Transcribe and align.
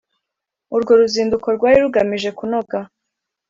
Urwo 0.75 0.91
ruzinduko 0.99 1.47
rwari 1.55 1.77
rugamije 1.85 2.29
kunoga. 2.37 2.77